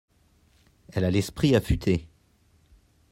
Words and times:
elle 0.93 1.03
a 1.05 1.11
l'esprit 1.11 1.55
affuté. 1.55 2.09